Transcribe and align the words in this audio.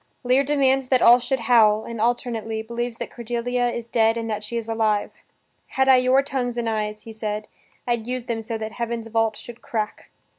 Lear 0.23 0.43
demands 0.43 0.87
that 0.87 1.03
all 1.03 1.19
should 1.19 1.41
howl, 1.41 1.83
and, 1.83 2.01
alternately, 2.01 2.63
believes 2.63 2.97
that 2.97 3.11
Cordelia 3.11 3.67
is 3.69 3.87
dead 3.87 4.17
and 4.17 4.27
that 4.31 4.43
she 4.43 4.57
is 4.57 4.67
alive. 4.67 5.11
"Had 5.67 5.87
I 5.87 5.97
your 5.97 6.23
tongues 6.23 6.57
and 6.57 6.67
eyes," 6.67 7.03
he 7.03 7.13
says 7.13 7.43
"I'd 7.85 8.07
use 8.07 8.23
them 8.25 8.41
so 8.41 8.57
that 8.57 8.71
heaven's 8.71 9.05
vault 9.09 9.37
should 9.37 9.61
crack." 9.61 10.09